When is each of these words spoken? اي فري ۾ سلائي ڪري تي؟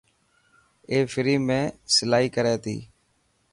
اي 0.89 0.97
فري 1.11 1.35
۾ 1.49 1.59
سلائي 1.95 2.27
ڪري 2.35 2.55
تي؟ 2.63 2.77